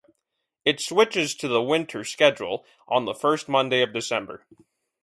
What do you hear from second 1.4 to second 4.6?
the winter schedule on the first Monday of December.